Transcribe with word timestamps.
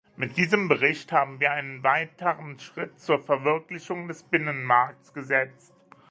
Mit 0.17 0.35
diesem 0.35 0.67
Bericht 0.67 1.11
haben 1.11 1.39
wir 1.39 1.51
einen 1.51 1.83
weiteren 1.83 2.57
Schritt 2.57 2.99
zur 2.99 3.19
Verwirklichung 3.19 4.07
des 4.07 4.23
Binnenmarkts 4.23 5.13
gesetzt. 5.13 5.75